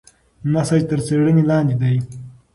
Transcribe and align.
نسج 0.51 0.81
تر 0.89 0.99
څېړنې 1.05 1.43
لاندې 1.49 1.75
دی. 1.81 1.95